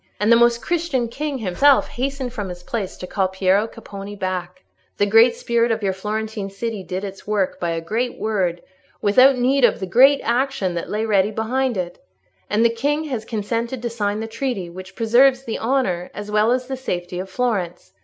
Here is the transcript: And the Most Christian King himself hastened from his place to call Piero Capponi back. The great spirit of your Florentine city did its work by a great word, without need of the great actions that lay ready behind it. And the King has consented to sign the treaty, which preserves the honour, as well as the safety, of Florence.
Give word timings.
And 0.19 0.31
the 0.31 0.35
Most 0.35 0.63
Christian 0.63 1.09
King 1.09 1.37
himself 1.37 1.89
hastened 1.89 2.33
from 2.33 2.49
his 2.49 2.63
place 2.63 2.97
to 2.97 3.05
call 3.05 3.27
Piero 3.27 3.67
Capponi 3.67 4.17
back. 4.17 4.63
The 4.97 5.05
great 5.05 5.35
spirit 5.35 5.71
of 5.71 5.83
your 5.83 5.93
Florentine 5.93 6.49
city 6.49 6.81
did 6.83 7.03
its 7.03 7.27
work 7.27 7.59
by 7.59 7.69
a 7.69 7.81
great 7.81 8.17
word, 8.17 8.63
without 8.99 9.37
need 9.37 9.63
of 9.63 9.79
the 9.79 9.85
great 9.85 10.19
actions 10.23 10.73
that 10.73 10.89
lay 10.89 11.05
ready 11.05 11.29
behind 11.29 11.77
it. 11.77 11.99
And 12.49 12.65
the 12.65 12.71
King 12.73 13.03
has 13.13 13.25
consented 13.25 13.79
to 13.83 13.91
sign 13.91 14.21
the 14.21 14.25
treaty, 14.25 14.71
which 14.71 14.95
preserves 14.95 15.43
the 15.43 15.59
honour, 15.59 16.09
as 16.15 16.31
well 16.31 16.51
as 16.51 16.65
the 16.65 16.77
safety, 16.77 17.19
of 17.19 17.29
Florence. 17.29 17.93